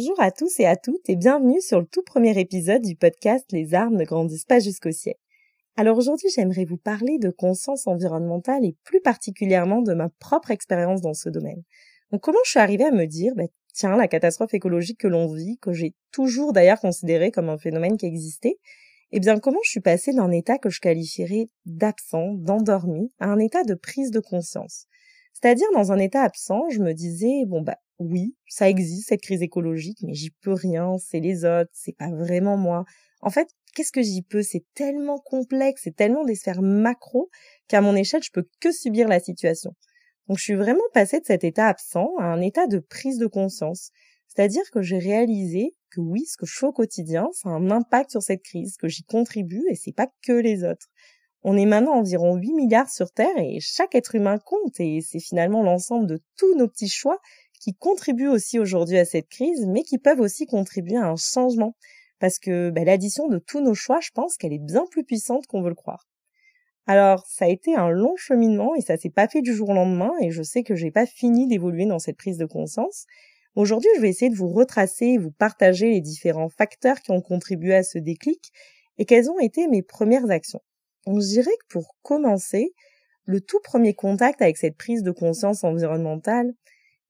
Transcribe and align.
Bonjour 0.00 0.20
à 0.20 0.30
tous 0.30 0.58
et 0.60 0.64
à 0.64 0.76
toutes 0.76 1.10
et 1.10 1.16
bienvenue 1.16 1.60
sur 1.60 1.78
le 1.78 1.84
tout 1.84 2.00
premier 2.02 2.40
épisode 2.40 2.80
du 2.80 2.96
podcast 2.96 3.44
Les 3.52 3.74
arbres 3.74 3.98
ne 3.98 4.04
grandissent 4.06 4.46
pas 4.46 4.58
jusqu'au 4.58 4.92
ciel. 4.92 5.16
Alors 5.76 5.98
aujourd'hui 5.98 6.30
j'aimerais 6.34 6.64
vous 6.64 6.78
parler 6.78 7.18
de 7.18 7.28
conscience 7.28 7.86
environnementale 7.86 8.64
et 8.64 8.74
plus 8.82 9.02
particulièrement 9.02 9.82
de 9.82 9.92
ma 9.92 10.08
propre 10.08 10.52
expérience 10.52 11.02
dans 11.02 11.12
ce 11.12 11.28
domaine. 11.28 11.62
Donc 12.12 12.22
comment 12.22 12.38
je 12.46 12.50
suis 12.52 12.58
arrivée 12.58 12.86
à 12.86 12.92
me 12.92 13.04
dire, 13.04 13.34
bah, 13.36 13.42
tiens, 13.74 13.94
la 13.94 14.08
catastrophe 14.08 14.54
écologique 14.54 15.00
que 15.00 15.06
l'on 15.06 15.30
vit, 15.30 15.58
que 15.58 15.74
j'ai 15.74 15.92
toujours 16.12 16.54
d'ailleurs 16.54 16.80
considéré 16.80 17.30
comme 17.30 17.50
un 17.50 17.58
phénomène 17.58 17.98
qui 17.98 18.06
existait, 18.06 18.56
eh 19.12 19.20
bien 19.20 19.38
comment 19.38 19.60
je 19.64 19.70
suis 19.70 19.80
passée 19.80 20.14
d'un 20.14 20.30
état 20.30 20.56
que 20.56 20.70
je 20.70 20.80
qualifierais 20.80 21.48
d'absent, 21.66 22.32
d'endormi, 22.32 23.12
à 23.18 23.26
un 23.26 23.38
état 23.38 23.64
de 23.64 23.74
prise 23.74 24.10
de 24.12 24.20
conscience? 24.20 24.86
C'est-à-dire 25.32 25.66
dans 25.74 25.92
un 25.92 25.98
état 25.98 26.22
absent, 26.22 26.68
je 26.70 26.80
me 26.80 26.92
disais, 26.92 27.44
bon 27.46 27.62
bah 27.62 27.76
oui, 27.98 28.34
ça 28.48 28.68
existe 28.68 29.08
cette 29.08 29.22
crise 29.22 29.42
écologique, 29.42 29.98
mais 30.02 30.14
j'y 30.14 30.30
peux 30.30 30.52
rien, 30.52 30.96
c'est 30.98 31.20
les 31.20 31.44
autres, 31.44 31.70
c'est 31.72 31.96
pas 31.96 32.10
vraiment 32.10 32.56
moi. 32.56 32.84
En 33.20 33.30
fait, 33.30 33.48
qu'est-ce 33.74 33.92
que 33.92 34.02
j'y 34.02 34.22
peux? 34.22 34.42
C'est 34.42 34.64
tellement 34.74 35.18
complexe, 35.18 35.82
c'est 35.84 35.96
tellement 35.96 36.24
des 36.24 36.34
sphères 36.34 36.62
macro 36.62 37.28
qu'à 37.68 37.80
mon 37.80 37.94
échelle, 37.94 38.22
je 38.22 38.30
peux 38.32 38.48
que 38.60 38.72
subir 38.72 39.08
la 39.08 39.20
situation. 39.20 39.74
Donc 40.28 40.38
je 40.38 40.44
suis 40.44 40.54
vraiment 40.54 40.80
passée 40.94 41.20
de 41.20 41.26
cet 41.26 41.44
état 41.44 41.66
absent 41.66 42.08
à 42.18 42.24
un 42.24 42.40
état 42.40 42.66
de 42.66 42.78
prise 42.78 43.18
de 43.18 43.26
conscience. 43.26 43.90
C'est-à-dire 44.28 44.62
que 44.72 44.80
j'ai 44.80 44.98
réalisé 44.98 45.74
que 45.90 46.00
oui, 46.00 46.24
ce 46.24 46.36
que 46.36 46.46
je 46.46 46.56
fais 46.56 46.66
au 46.66 46.72
quotidien, 46.72 47.28
ça 47.32 47.48
a 47.48 47.52
un 47.52 47.70
impact 47.70 48.12
sur 48.12 48.22
cette 48.22 48.42
crise, 48.42 48.76
que 48.76 48.88
j'y 48.88 49.02
contribue 49.02 49.64
et 49.68 49.74
c'est 49.74 49.92
pas 49.92 50.08
que 50.22 50.32
les 50.32 50.62
autres. 50.62 50.86
On 51.42 51.56
est 51.56 51.66
maintenant 51.66 51.94
environ 51.94 52.36
8 52.36 52.52
milliards 52.52 52.90
sur 52.90 53.12
Terre 53.12 53.38
et 53.38 53.60
chaque 53.60 53.94
être 53.94 54.14
humain 54.14 54.38
compte 54.38 54.78
et 54.78 55.00
c'est 55.00 55.20
finalement 55.20 55.62
l'ensemble 55.62 56.06
de 56.06 56.20
tous 56.36 56.54
nos 56.54 56.68
petits 56.68 56.90
choix 56.90 57.18
qui 57.60 57.74
contribuent 57.74 58.28
aussi 58.28 58.58
aujourd'hui 58.58 58.98
à 58.98 59.04
cette 59.04 59.28
crise, 59.28 59.66
mais 59.66 59.82
qui 59.82 59.98
peuvent 59.98 60.20
aussi 60.20 60.46
contribuer 60.46 60.96
à 60.96 61.08
un 61.08 61.16
changement. 61.16 61.76
Parce 62.18 62.38
que 62.38 62.70
bah, 62.70 62.84
l'addition 62.84 63.28
de 63.28 63.38
tous 63.38 63.60
nos 63.60 63.74
choix, 63.74 64.00
je 64.00 64.10
pense 64.14 64.36
qu'elle 64.36 64.52
est 64.52 64.58
bien 64.58 64.84
plus 64.90 65.04
puissante 65.04 65.46
qu'on 65.46 65.62
veut 65.62 65.70
le 65.70 65.74
croire. 65.74 66.06
Alors, 66.86 67.24
ça 67.26 67.46
a 67.46 67.48
été 67.48 67.74
un 67.74 67.88
long 67.88 68.16
cheminement 68.16 68.74
et 68.74 68.82
ça 68.82 68.98
s'est 68.98 69.10
pas 69.10 69.28
fait 69.28 69.42
du 69.42 69.54
jour 69.54 69.70
au 69.70 69.74
lendemain 69.74 70.12
et 70.20 70.30
je 70.30 70.42
sais 70.42 70.62
que 70.62 70.74
j'ai 70.74 70.90
pas 70.90 71.06
fini 71.06 71.46
d'évoluer 71.46 71.86
dans 71.86 71.98
cette 71.98 72.16
prise 72.16 72.36
de 72.36 72.46
conscience. 72.46 73.06
Aujourd'hui, 73.54 73.90
je 73.96 74.00
vais 74.00 74.10
essayer 74.10 74.30
de 74.30 74.36
vous 74.36 74.48
retracer 74.48 75.06
et 75.06 75.18
vous 75.18 75.30
partager 75.30 75.90
les 75.90 76.00
différents 76.00 76.48
facteurs 76.48 77.00
qui 77.00 77.12
ont 77.12 77.22
contribué 77.22 77.74
à 77.74 77.82
ce 77.82 77.98
déclic 77.98 78.52
et 78.98 79.04
quelles 79.06 79.30
ont 79.30 79.38
été 79.38 79.68
mes 79.68 79.82
premières 79.82 80.30
actions. 80.30 80.60
On 81.06 81.18
dirait 81.18 81.50
que 81.60 81.72
pour 81.72 81.96
commencer, 82.02 82.74
le 83.24 83.40
tout 83.40 83.60
premier 83.62 83.94
contact 83.94 84.42
avec 84.42 84.56
cette 84.56 84.76
prise 84.76 85.02
de 85.02 85.10
conscience 85.10 85.64
environnementale, 85.64 86.52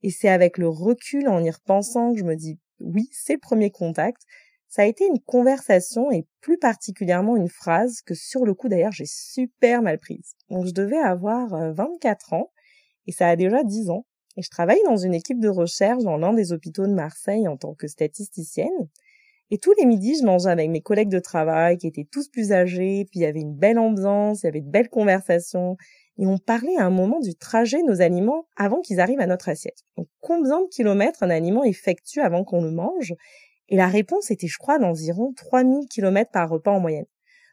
et 0.02 0.10
c'est 0.10 0.28
avec 0.28 0.58
le 0.58 0.68
recul 0.68 1.28
en 1.28 1.42
y 1.42 1.50
repensant 1.50 2.12
que 2.12 2.18
je 2.18 2.24
me 2.24 2.36
dis 2.36 2.58
oui, 2.80 3.08
c'est 3.12 3.34
le 3.34 3.40
premier 3.40 3.70
contact. 3.70 4.22
Ça 4.68 4.82
a 4.82 4.86
été 4.86 5.04
une 5.04 5.20
conversation 5.20 6.10
et 6.12 6.26
plus 6.40 6.56
particulièrement 6.56 7.36
une 7.36 7.48
phrase 7.48 8.00
que 8.02 8.14
sur 8.14 8.46
le 8.46 8.54
coup 8.54 8.68
d'ailleurs 8.68 8.92
j'ai 8.92 9.06
super 9.06 9.82
mal 9.82 9.98
prise. 9.98 10.34
Donc 10.48 10.66
je 10.66 10.72
devais 10.72 10.98
avoir 10.98 11.74
24 11.74 12.32
euh, 12.32 12.36
ans 12.36 12.52
et 13.06 13.12
ça 13.12 13.28
a 13.28 13.36
déjà 13.36 13.64
10 13.64 13.90
ans. 13.90 14.06
Et 14.36 14.42
je 14.42 14.50
travaille 14.50 14.80
dans 14.84 14.96
une 14.96 15.12
équipe 15.12 15.40
de 15.40 15.48
recherche 15.48 16.04
dans 16.04 16.16
l'un 16.16 16.32
des 16.32 16.52
hôpitaux 16.52 16.86
de 16.86 16.94
Marseille 16.94 17.48
en 17.48 17.56
tant 17.56 17.74
que 17.74 17.88
statisticienne. 17.88 18.68
Et 19.50 19.58
tous 19.58 19.72
les 19.78 19.84
midis, 19.84 20.18
je 20.20 20.24
mangeais 20.24 20.50
avec 20.50 20.70
mes 20.70 20.80
collègues 20.80 21.08
de 21.08 21.18
travail 21.18 21.76
qui 21.76 21.86
étaient 21.86 22.06
tous 22.10 22.28
plus 22.28 22.52
âgés, 22.52 23.04
puis 23.10 23.20
il 23.20 23.22
y 23.22 23.26
avait 23.26 23.40
une 23.40 23.56
belle 23.56 23.78
ambiance, 23.78 24.42
il 24.42 24.46
y 24.46 24.48
avait 24.48 24.60
de 24.60 24.70
belles 24.70 24.88
conversations, 24.88 25.76
et 26.18 26.26
on 26.26 26.38
parlait 26.38 26.76
à 26.76 26.84
un 26.84 26.90
moment 26.90 27.18
du 27.18 27.34
trajet 27.34 27.82
de 27.82 27.86
nos 27.86 28.00
aliments 28.00 28.46
avant 28.56 28.80
qu'ils 28.80 29.00
arrivent 29.00 29.20
à 29.20 29.26
notre 29.26 29.48
assiette. 29.48 29.78
Donc 29.96 30.06
combien 30.20 30.60
de 30.60 30.68
kilomètres 30.68 31.22
un 31.22 31.30
aliment 31.30 31.64
effectue 31.64 32.20
avant 32.20 32.44
qu'on 32.44 32.62
le 32.62 32.70
mange? 32.70 33.14
Et 33.68 33.76
la 33.76 33.88
réponse 33.88 34.30
était, 34.30 34.46
je 34.46 34.58
crois, 34.58 34.78
d'environ 34.78 35.32
3000 35.34 35.88
kilomètres 35.88 36.30
par 36.30 36.48
repas 36.48 36.72
en 36.72 36.80
moyenne. 36.80 37.06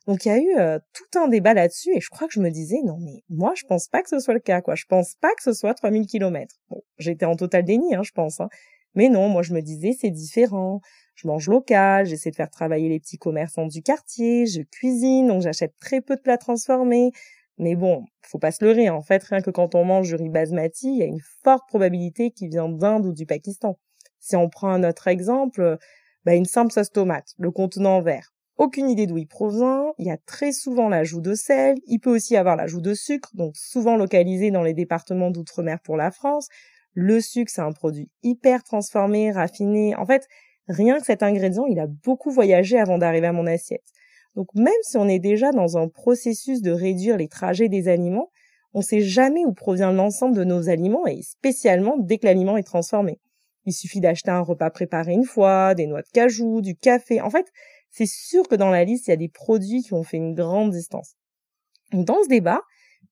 Donc 0.07 0.25
il 0.25 0.29
y 0.29 0.31
a 0.31 0.37
eu 0.37 0.57
euh, 0.57 0.79
tout 0.93 1.19
un 1.19 1.27
débat 1.27 1.53
là-dessus 1.53 1.91
et 1.95 1.99
je 1.99 2.09
crois 2.09 2.27
que 2.27 2.33
je 2.33 2.39
me 2.39 2.49
disais 2.49 2.79
non 2.85 2.97
mais 2.97 3.23
moi 3.29 3.51
je 3.57 3.65
pense 3.65 3.89
pas 3.89 4.01
que 4.01 4.07
ce 4.07 4.19
soit 4.19 4.33
le 4.33 4.39
cas 4.39 4.61
quoi. 4.61 4.75
Je 4.75 4.85
pense 4.87 5.15
pas 5.15 5.33
que 5.35 5.43
ce 5.43 5.51
soit 5.51 5.73
3000 5.73 6.07
kilomètres. 6.07 6.55
Bon, 6.69 6.81
j'étais 6.97 7.25
en 7.25 7.35
total 7.35 7.65
déni 7.65 7.93
hein, 7.93 8.03
je 8.03 8.11
pense 8.11 8.39
hein. 8.39 8.47
Mais 8.95 9.09
non, 9.09 9.27
moi 9.27 9.41
je 9.43 9.53
me 9.53 9.61
disais 9.61 9.91
c'est 9.99 10.09
différent. 10.09 10.79
Je 11.17 11.27
mange 11.27 11.49
local, 11.49 12.05
j'essaie 12.05 12.29
de 12.29 12.35
faire 12.35 12.51
travailler 12.51 12.89
les 12.89 12.99
petits 12.99 13.17
commerçants 13.17 13.65
du 13.65 13.81
quartier, 13.81 14.45
je 14.45 14.61
cuisine, 14.61 15.27
donc 15.27 15.41
j'achète 15.41 15.73
très 15.79 15.99
peu 15.99 16.15
de 16.15 16.21
plats 16.21 16.37
transformés, 16.37 17.11
mais 17.57 17.75
bon, 17.75 18.05
faut 18.21 18.37
pas 18.37 18.51
se 18.51 18.63
leurrer. 18.63 18.89
En 18.89 19.01
fait, 19.01 19.23
rien 19.23 19.41
que 19.41 19.49
quand 19.49 19.73
on 19.73 19.83
mange 19.83 20.09
du 20.09 20.15
riz 20.15 20.29
basmati, 20.29 20.89
il 20.89 20.97
y 20.99 21.01
a 21.01 21.07
une 21.07 21.21
forte 21.43 21.67
probabilité 21.67 22.29
qu'il 22.29 22.49
vient 22.49 22.69
d'Inde 22.69 23.07
ou 23.07 23.13
du 23.13 23.25
Pakistan. 23.25 23.79
Si 24.19 24.35
on 24.35 24.47
prend 24.47 24.69
un 24.69 24.83
autre 24.87 25.07
exemple, 25.07 25.77
bah 26.23 26.35
une 26.35 26.45
simple 26.45 26.71
sauce 26.71 26.91
tomate, 26.91 27.33
le 27.39 27.49
contenant 27.49 27.99
vert. 28.01 28.35
Aucune 28.57 28.89
idée 28.89 29.07
d'où 29.07 29.17
il 29.17 29.27
provient. 29.27 29.93
Il 29.97 30.05
y 30.05 30.11
a 30.11 30.17
très 30.17 30.51
souvent 30.51 30.87
l'ajout 30.87 31.21
de 31.21 31.33
sel. 31.33 31.77
Il 31.87 31.99
peut 31.99 32.13
aussi 32.13 32.35
avoir 32.37 32.55
l'ajout 32.55 32.81
de 32.81 32.93
sucre, 32.93 33.29
donc 33.33 33.55
souvent 33.55 33.97
localisé 33.97 34.51
dans 34.51 34.63
les 34.63 34.73
départements 34.73 35.31
d'outre-mer 35.31 35.79
pour 35.79 35.97
la 35.97 36.11
France. 36.11 36.47
Le 36.93 37.21
sucre, 37.21 37.51
c'est 37.53 37.61
un 37.61 37.71
produit 37.71 38.09
hyper 38.23 38.63
transformé, 38.63 39.31
raffiné. 39.31 39.95
En 39.95 40.05
fait, 40.05 40.27
rien 40.67 40.99
que 40.99 41.05
cet 41.05 41.23
ingrédient, 41.23 41.65
il 41.65 41.79
a 41.79 41.87
beaucoup 41.87 42.31
voyagé 42.31 42.79
avant 42.79 42.97
d'arriver 42.97 43.27
à 43.27 43.33
mon 43.33 43.47
assiette. 43.47 43.83
Donc 44.35 44.47
même 44.53 44.73
si 44.83 44.97
on 44.97 45.07
est 45.07 45.19
déjà 45.19 45.51
dans 45.51 45.77
un 45.77 45.87
processus 45.87 46.61
de 46.61 46.71
réduire 46.71 47.17
les 47.17 47.27
trajets 47.27 47.69
des 47.69 47.87
aliments, 47.87 48.29
on 48.73 48.79
ne 48.79 48.83
sait 48.83 49.01
jamais 49.01 49.45
où 49.45 49.53
provient 49.53 49.91
l'ensemble 49.91 50.35
de 50.35 50.43
nos 50.43 50.69
aliments 50.69 51.07
et 51.07 51.21
spécialement 51.23 51.97
dès 51.97 52.17
que 52.17 52.25
l'aliment 52.25 52.57
est 52.57 52.63
transformé. 52.63 53.19
Il 53.65 53.73
suffit 53.73 53.99
d'acheter 53.99 54.29
un 54.29 54.41
repas 54.41 54.69
préparé 54.69 55.13
une 55.13 55.25
fois, 55.25 55.73
des 55.73 55.87
noix 55.87 56.01
de 56.01 56.07
cajou, 56.13 56.61
du 56.61 56.75
café. 56.75 57.19
En 57.21 57.29
fait, 57.29 57.47
c'est 57.89 58.07
sûr 58.07 58.47
que 58.47 58.55
dans 58.55 58.69
la 58.69 58.83
liste, 58.83 59.07
il 59.07 59.11
y 59.11 59.13
a 59.13 59.17
des 59.17 59.29
produits 59.29 59.81
qui 59.81 59.93
ont 59.93 60.03
fait 60.03 60.17
une 60.17 60.35
grande 60.35 60.71
distance. 60.71 61.15
Dans 61.91 62.21
ce 62.23 62.29
débat, 62.29 62.61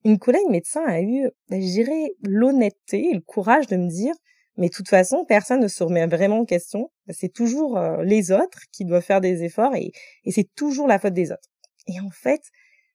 une 0.04 0.18
collègue 0.18 0.48
médecin 0.48 0.84
a 0.86 1.00
eu, 1.00 1.28
je 1.50 1.56
dirais, 1.56 2.10
l'honnêteté 2.22 3.10
et 3.10 3.14
le 3.14 3.20
courage 3.20 3.66
de 3.66 3.76
me 3.76 3.88
dire 3.88 4.14
mais 4.56 4.68
de 4.68 4.74
toute 4.74 4.88
façon, 4.88 5.24
personne 5.26 5.60
ne 5.60 5.68
se 5.68 5.84
remet 5.84 6.06
vraiment 6.06 6.40
en 6.40 6.44
question. 6.44 6.90
C'est 7.08 7.32
toujours 7.32 7.78
euh, 7.78 8.02
les 8.02 8.32
autres 8.32 8.60
qui 8.72 8.84
doivent 8.84 9.02
faire 9.02 9.20
des 9.20 9.44
efforts 9.44 9.74
et, 9.74 9.92
c'est 10.30 10.48
toujours 10.54 10.88
la 10.88 10.98
faute 10.98 11.14
des 11.14 11.30
autres. 11.32 11.48
Et 11.86 12.00
en 12.00 12.10
fait, 12.10 12.42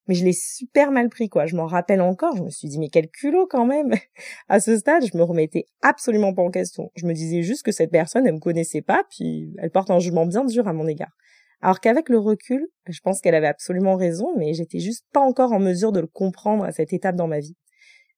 mais 0.07 0.16
je 0.16 0.25
l'ai 0.25 0.33
super 0.33 0.91
mal 0.91 1.09
pris, 1.09 1.29
quoi. 1.29 1.45
Je 1.45 1.55
m'en 1.55 1.67
rappelle 1.67 2.01
encore. 2.01 2.35
Je 2.35 2.44
me 2.44 2.50
suis 2.50 2.67
dit, 2.67 2.79
mais 2.79 2.89
quel 2.89 3.07
culot 3.09 3.47
quand 3.47 3.66
même. 3.66 3.94
à 4.50 4.59
ce 4.59 4.77
stade, 4.77 5.05
je 5.05 5.17
me 5.17 5.23
remettais 5.23 5.66
absolument 5.81 6.33
pas 6.33 6.41
en 6.41 6.51
question. 6.51 6.91
Je 6.95 7.05
me 7.05 7.13
disais 7.13 7.44
juste 7.44 7.63
que 7.63 7.71
cette 7.71 7.91
personne, 7.91 8.27
elle 8.27 8.33
me 8.33 8.39
connaissait 8.39 8.81
pas, 8.81 9.03
puis 9.09 9.53
elle 9.59 9.71
porte 9.71 9.91
un 9.91 10.00
jugement 10.00 10.25
bien 10.25 10.44
dur 10.44 10.67
à 10.67 10.73
mon 10.73 10.88
égard. 10.88 11.16
Alors 11.61 11.79
qu'avec 11.79 12.09
le 12.09 12.17
recul, 12.17 12.67
je 12.88 13.00
pense 13.01 13.21
qu'elle 13.21 13.35
avait 13.35 13.47
absolument 13.47 13.95
raison, 13.95 14.33
mais 14.35 14.53
j'étais 14.53 14.79
juste 14.79 15.05
pas 15.13 15.19
encore 15.19 15.53
en 15.53 15.59
mesure 15.59 15.91
de 15.91 16.00
le 16.00 16.07
comprendre 16.07 16.63
à 16.66 16.71
cette 16.71 16.91
étape 16.91 17.16
dans 17.16 17.27
ma 17.27 17.39
vie. 17.39 17.55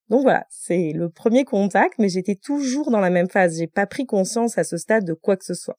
Donc 0.09 0.23
voilà, 0.23 0.45
c'est 0.49 0.91
le 0.93 1.09
premier 1.09 1.45
contact, 1.45 1.95
mais 1.97 2.09
j'étais 2.09 2.35
toujours 2.35 2.91
dans 2.91 2.99
la 2.99 3.09
même 3.09 3.29
phase. 3.29 3.57
J'ai 3.57 3.67
pas 3.67 3.85
pris 3.85 4.05
conscience 4.05 4.57
à 4.57 4.63
ce 4.63 4.77
stade 4.77 5.05
de 5.05 5.13
quoi 5.13 5.37
que 5.37 5.45
ce 5.45 5.53
soit. 5.53 5.77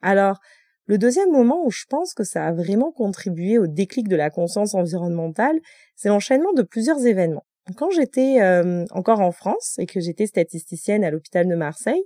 Alors, 0.00 0.38
le 0.86 0.98
deuxième 0.98 1.30
moment 1.32 1.64
où 1.64 1.70
je 1.70 1.84
pense 1.88 2.12
que 2.12 2.24
ça 2.24 2.46
a 2.46 2.52
vraiment 2.52 2.92
contribué 2.92 3.58
au 3.58 3.66
déclic 3.66 4.06
de 4.06 4.16
la 4.16 4.30
conscience 4.30 4.74
environnementale, 4.74 5.58
c'est 5.96 6.08
l'enchaînement 6.08 6.52
de 6.52 6.62
plusieurs 6.62 7.06
événements. 7.06 7.46
Quand 7.76 7.90
j'étais 7.90 8.42
euh, 8.42 8.84
encore 8.90 9.20
en 9.20 9.32
France 9.32 9.76
et 9.78 9.86
que 9.86 10.00
j'étais 10.00 10.26
statisticienne 10.26 11.02
à 11.02 11.10
l'hôpital 11.10 11.48
de 11.48 11.54
Marseille, 11.54 12.04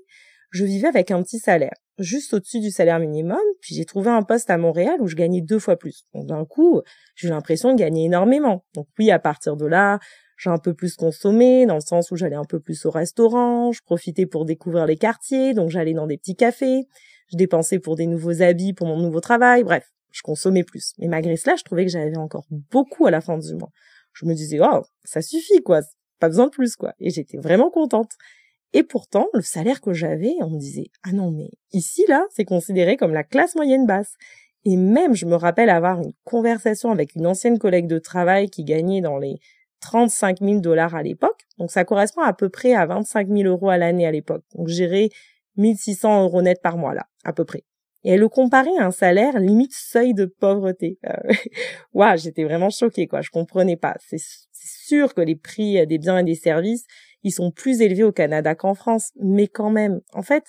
je 0.50 0.64
vivais 0.64 0.86
avec 0.86 1.10
un 1.10 1.22
petit 1.22 1.40
salaire, 1.40 1.74
juste 1.98 2.32
au-dessus 2.32 2.60
du 2.60 2.70
salaire 2.70 3.00
minimum, 3.00 3.40
puis 3.60 3.74
j'ai 3.74 3.84
trouvé 3.84 4.10
un 4.10 4.22
poste 4.22 4.48
à 4.50 4.56
Montréal 4.56 4.96
où 5.00 5.08
je 5.08 5.16
gagnais 5.16 5.42
deux 5.42 5.58
fois 5.58 5.76
plus. 5.76 6.04
Donc 6.14 6.26
d'un 6.26 6.44
coup, 6.44 6.80
j'ai 7.16 7.26
eu 7.26 7.30
l'impression 7.30 7.72
de 7.72 7.78
gagner 7.78 8.04
énormément. 8.04 8.64
Donc 8.74 8.86
oui, 8.98 9.10
à 9.10 9.18
partir 9.18 9.56
de 9.56 9.66
là, 9.66 9.98
j'ai 10.38 10.50
un 10.50 10.58
peu 10.58 10.72
plus 10.72 10.94
consommé, 10.94 11.66
dans 11.66 11.74
le 11.74 11.80
sens 11.80 12.10
où 12.10 12.16
j'allais 12.16 12.36
un 12.36 12.44
peu 12.44 12.60
plus 12.60 12.86
au 12.86 12.90
restaurant, 12.90 13.72
je 13.72 13.82
profitais 13.82 14.24
pour 14.24 14.44
découvrir 14.44 14.86
les 14.86 14.96
quartiers, 14.96 15.52
donc 15.52 15.68
j'allais 15.68 15.94
dans 15.94 16.06
des 16.06 16.16
petits 16.16 16.36
cafés, 16.36 16.86
je 17.30 17.36
dépensais 17.36 17.80
pour 17.80 17.96
des 17.96 18.06
nouveaux 18.06 18.40
habits 18.40 18.72
pour 18.72 18.86
mon 18.86 18.98
nouveau 18.98 19.20
travail, 19.20 19.64
bref, 19.64 19.84
je 20.12 20.22
consommais 20.22 20.62
plus. 20.62 20.94
Mais 20.98 21.08
malgré 21.08 21.36
cela, 21.36 21.56
je 21.56 21.64
trouvais 21.64 21.84
que 21.84 21.90
j'avais 21.90 22.16
encore 22.16 22.46
beaucoup 22.50 23.06
à 23.06 23.10
la 23.10 23.20
fin 23.20 23.36
du 23.36 23.54
mois. 23.54 23.70
Je 24.12 24.26
me 24.26 24.34
disais, 24.34 24.58
oh, 24.62 24.82
ça 25.04 25.22
suffit, 25.22 25.60
quoi, 25.62 25.80
pas 26.20 26.28
besoin 26.28 26.46
de 26.46 26.50
plus, 26.50 26.76
quoi. 26.76 26.94
Et 27.00 27.10
j'étais 27.10 27.38
vraiment 27.38 27.70
contente. 27.70 28.12
Et 28.72 28.82
pourtant, 28.82 29.28
le 29.34 29.42
salaire 29.42 29.80
que 29.80 29.92
j'avais, 29.92 30.34
on 30.40 30.50
me 30.50 30.58
disait, 30.58 30.86
ah 31.02 31.12
non, 31.12 31.30
mais 31.30 31.50
ici, 31.72 32.04
là, 32.08 32.24
c'est 32.30 32.44
considéré 32.44 32.96
comme 32.96 33.12
la 33.12 33.24
classe 33.24 33.54
moyenne 33.54 33.86
basse. 33.86 34.14
Et 34.64 34.76
même, 34.76 35.14
je 35.14 35.26
me 35.26 35.36
rappelle 35.36 35.70
avoir 35.70 36.00
une 36.00 36.12
conversation 36.24 36.90
avec 36.90 37.14
une 37.14 37.26
ancienne 37.26 37.58
collègue 37.58 37.86
de 37.86 37.98
travail 37.98 38.50
qui 38.50 38.64
gagnait 38.64 39.00
dans 39.00 39.18
les 39.18 39.38
35 39.80 40.38
000 40.40 40.60
dollars 40.60 40.94
à 40.94 41.02
l'époque. 41.02 41.46
Donc 41.58 41.70
ça 41.70 41.84
correspond 41.84 42.22
à 42.22 42.32
peu 42.32 42.48
près 42.48 42.74
à 42.74 42.86
25 42.86 43.28
000 43.28 43.48
euros 43.48 43.70
à 43.70 43.78
l'année 43.78 44.06
à 44.06 44.10
l'époque. 44.10 44.44
Donc 44.54 44.68
j'irais 44.68 45.10
1600 45.56 46.24
euros 46.24 46.42
net 46.42 46.60
par 46.62 46.76
mois 46.76 46.94
là, 46.94 47.06
à 47.24 47.32
peu 47.32 47.44
près. 47.44 47.64
Et 48.04 48.12
elle 48.12 48.20
le 48.20 48.28
comparait 48.28 48.76
à 48.78 48.86
un 48.86 48.90
salaire 48.90 49.38
limite 49.40 49.72
seuil 49.74 50.14
de 50.14 50.24
pauvreté. 50.24 50.98
Waouh, 51.92 52.16
j'étais 52.16 52.44
vraiment 52.44 52.70
choquée 52.70 53.06
quoi, 53.06 53.22
je 53.22 53.30
comprenais 53.30 53.76
pas. 53.76 53.96
C'est 54.00 54.18
sûr 54.52 55.14
que 55.14 55.20
les 55.20 55.36
prix 55.36 55.84
des 55.86 55.98
biens 55.98 56.18
et 56.18 56.24
des 56.24 56.36
services, 56.36 56.84
ils 57.22 57.32
sont 57.32 57.50
plus 57.50 57.80
élevés 57.80 58.04
au 58.04 58.12
Canada 58.12 58.54
qu'en 58.54 58.74
France, 58.74 59.10
mais 59.20 59.48
quand 59.48 59.70
même. 59.70 60.00
En 60.12 60.22
fait, 60.22 60.44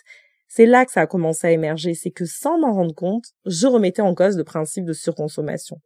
c'est 0.47 0.65
là 0.65 0.85
que 0.85 0.91
ça 0.91 1.01
a 1.01 1.07
commencé 1.07 1.47
à 1.47 1.51
émerger, 1.51 1.93
c'est 1.93 2.11
que 2.11 2.25
sans 2.25 2.59
m'en 2.59 2.73
rendre 2.73 2.95
compte, 2.95 3.25
je 3.45 3.67
remettais 3.67 4.01
en 4.01 4.15
cause 4.15 4.37
le 4.37 4.43
principe 4.43 4.85
de 4.85 4.93
surconsommation. 4.93 5.79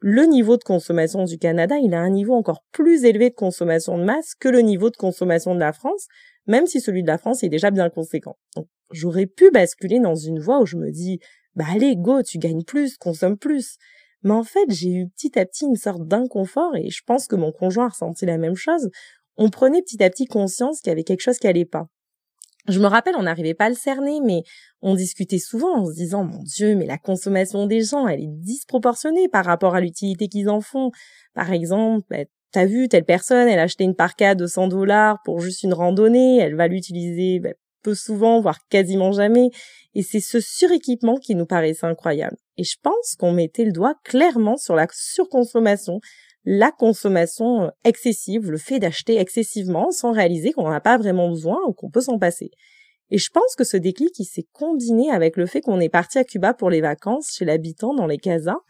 Le 0.00 0.24
niveau 0.24 0.56
de 0.58 0.62
consommation 0.62 1.24
du 1.24 1.38
Canada, 1.38 1.76
il 1.78 1.94
a 1.94 2.00
un 2.00 2.10
niveau 2.10 2.34
encore 2.34 2.62
plus 2.70 3.04
élevé 3.04 3.30
de 3.30 3.34
consommation 3.34 3.96
de 3.96 4.04
masse 4.04 4.34
que 4.34 4.48
le 4.48 4.60
niveau 4.60 4.90
de 4.90 4.96
consommation 4.96 5.54
de 5.54 5.60
la 5.60 5.72
France, 5.72 6.06
même 6.46 6.66
si 6.66 6.80
celui 6.80 7.02
de 7.02 7.08
la 7.08 7.18
France 7.18 7.42
est 7.42 7.48
déjà 7.48 7.70
bien 7.70 7.88
conséquent. 7.88 8.36
Donc, 8.54 8.66
j'aurais 8.90 9.26
pu 9.26 9.50
basculer 9.50 9.98
dans 9.98 10.14
une 10.14 10.38
voie 10.38 10.60
où 10.60 10.66
je 10.66 10.76
me 10.76 10.90
dis, 10.90 11.18
bah 11.54 11.64
allez, 11.72 11.96
go, 11.96 12.22
tu 12.22 12.38
gagnes 12.38 12.62
plus, 12.62 12.98
consomme 12.98 13.38
plus. 13.38 13.78
Mais 14.22 14.32
en 14.32 14.44
fait, 14.44 14.66
j'ai 14.68 14.92
eu 14.92 15.08
petit 15.08 15.38
à 15.38 15.46
petit 15.46 15.64
une 15.64 15.76
sorte 15.76 16.06
d'inconfort 16.06 16.76
et 16.76 16.90
je 16.90 17.02
pense 17.06 17.26
que 17.26 17.36
mon 17.36 17.52
conjoint 17.52 17.86
a 17.86 17.90
ressenti 17.90 18.26
la 18.26 18.38
même 18.38 18.56
chose. 18.56 18.90
On 19.36 19.48
prenait 19.48 19.82
petit 19.82 20.02
à 20.02 20.10
petit 20.10 20.26
conscience 20.26 20.80
qu'il 20.80 20.90
y 20.90 20.92
avait 20.92 21.04
quelque 21.04 21.20
chose 21.20 21.38
qui 21.38 21.46
allait 21.46 21.64
pas. 21.64 21.88
Je 22.68 22.80
me 22.80 22.86
rappelle, 22.86 23.14
on 23.16 23.22
n'arrivait 23.22 23.54
pas 23.54 23.66
à 23.66 23.68
le 23.68 23.74
cerner, 23.74 24.20
mais 24.20 24.42
on 24.82 24.94
discutait 24.94 25.38
souvent 25.38 25.76
en 25.76 25.86
se 25.86 25.94
disant, 25.94 26.24
mon 26.24 26.42
Dieu, 26.42 26.74
mais 26.74 26.86
la 26.86 26.98
consommation 26.98 27.66
des 27.66 27.82
gens, 27.82 28.08
elle 28.08 28.20
est 28.20 28.26
disproportionnée 28.28 29.28
par 29.28 29.44
rapport 29.44 29.74
à 29.74 29.80
l'utilité 29.80 30.28
qu'ils 30.28 30.48
en 30.48 30.60
font. 30.60 30.90
Par 31.34 31.52
exemple, 31.52 32.04
bah, 32.10 32.24
t'as 32.50 32.66
vu, 32.66 32.88
telle 32.88 33.04
personne, 33.04 33.48
elle 33.48 33.58
a 33.58 33.62
acheté 33.62 33.84
une 33.84 33.94
parka 33.94 34.34
de 34.34 34.46
100 34.46 34.68
dollars 34.68 35.18
pour 35.24 35.40
juste 35.40 35.62
une 35.62 35.74
randonnée, 35.74 36.38
elle 36.38 36.56
va 36.56 36.68
l'utiliser 36.68 37.38
bah, 37.38 37.50
peu 37.82 37.94
souvent, 37.94 38.40
voire 38.40 38.58
quasiment 38.68 39.12
jamais. 39.12 39.50
Et 39.94 40.02
c'est 40.02 40.20
ce 40.20 40.40
suréquipement 40.40 41.16
qui 41.16 41.36
nous 41.36 41.46
paraissait 41.46 41.86
incroyable. 41.86 42.36
Et 42.56 42.64
je 42.64 42.76
pense 42.82 43.14
qu'on 43.16 43.32
mettait 43.32 43.64
le 43.64 43.72
doigt 43.72 43.94
clairement 44.02 44.56
sur 44.56 44.74
la 44.74 44.88
surconsommation 44.90 46.00
la 46.46 46.70
consommation 46.70 47.72
excessive, 47.84 48.52
le 48.52 48.56
fait 48.56 48.78
d'acheter 48.78 49.18
excessivement 49.18 49.90
sans 49.90 50.12
réaliser 50.12 50.52
qu'on 50.52 50.62
n'en 50.62 50.70
a 50.70 50.80
pas 50.80 50.96
vraiment 50.96 51.28
besoin 51.28 51.58
ou 51.66 51.72
qu'on 51.72 51.90
peut 51.90 52.00
s'en 52.00 52.20
passer. 52.20 52.52
Et 53.10 53.18
je 53.18 53.30
pense 53.30 53.56
que 53.56 53.64
ce 53.64 53.76
déclic, 53.76 54.16
il 54.20 54.24
s'est 54.24 54.46
combiné 54.52 55.10
avec 55.10 55.36
le 55.36 55.46
fait 55.46 55.60
qu'on 55.60 55.80
est 55.80 55.88
parti 55.88 56.18
à 56.18 56.24
Cuba 56.24 56.54
pour 56.54 56.70
les 56.70 56.80
vacances 56.80 57.32
chez 57.36 57.44
l'habitant 57.44 57.94
dans 57.94 58.06
les 58.06 58.18
casas, 58.18 58.60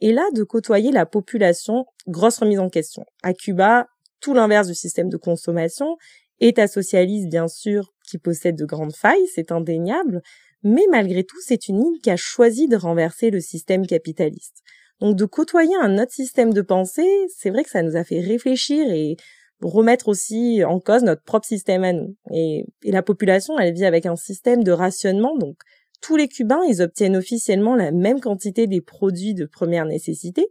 et 0.00 0.12
là 0.12 0.22
de 0.34 0.42
côtoyer 0.42 0.92
la 0.92 1.06
population, 1.06 1.86
grosse 2.06 2.38
remise 2.38 2.60
en 2.60 2.68
question. 2.68 3.04
À 3.22 3.32
Cuba, 3.32 3.86
tout 4.20 4.34
l'inverse 4.34 4.68
du 4.68 4.74
système 4.74 5.08
de 5.08 5.16
consommation, 5.16 5.96
État 6.40 6.66
socialiste 6.66 7.28
bien 7.30 7.48
sûr, 7.48 7.94
qui 8.06 8.18
possède 8.18 8.56
de 8.56 8.66
grandes 8.66 8.94
failles, 8.94 9.26
c'est 9.34 9.50
indéniable, 9.50 10.20
mais 10.62 10.84
malgré 10.90 11.24
tout, 11.24 11.40
c'est 11.40 11.68
une 11.68 11.80
île 11.80 12.00
qui 12.02 12.10
a 12.10 12.16
choisi 12.16 12.68
de 12.68 12.76
renverser 12.76 13.30
le 13.30 13.40
système 13.40 13.86
capitaliste. 13.86 14.62
Donc 15.00 15.16
de 15.16 15.24
côtoyer 15.24 15.74
un 15.82 15.98
autre 15.98 16.12
système 16.12 16.52
de 16.52 16.62
pensée, 16.62 17.26
c'est 17.36 17.50
vrai 17.50 17.64
que 17.64 17.70
ça 17.70 17.82
nous 17.82 17.96
a 17.96 18.04
fait 18.04 18.20
réfléchir 18.20 18.90
et 18.90 19.16
remettre 19.60 20.08
aussi 20.08 20.62
en 20.64 20.80
cause 20.80 21.02
notre 21.02 21.22
propre 21.22 21.46
système 21.46 21.84
à 21.84 21.92
nous. 21.92 22.16
Et, 22.32 22.66
la 22.84 23.02
population, 23.02 23.58
elle 23.58 23.74
vit 23.74 23.84
avec 23.84 24.06
un 24.06 24.16
système 24.16 24.62
de 24.62 24.72
rationnement, 24.72 25.36
donc 25.36 25.56
tous 26.00 26.16
les 26.16 26.28
Cubains, 26.28 26.62
ils 26.68 26.82
obtiennent 26.82 27.16
officiellement 27.16 27.76
la 27.76 27.90
même 27.90 28.20
quantité 28.20 28.66
des 28.66 28.80
produits 28.80 29.34
de 29.34 29.46
première 29.46 29.86
nécessité, 29.86 30.46